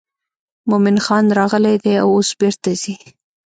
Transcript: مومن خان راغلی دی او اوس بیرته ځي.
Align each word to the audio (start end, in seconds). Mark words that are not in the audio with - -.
مومن 0.69 0.97
خان 1.05 1.25
راغلی 1.39 1.75
دی 1.83 1.93
او 2.03 2.09
اوس 2.15 2.29
بیرته 2.39 2.71
ځي. 2.81 2.95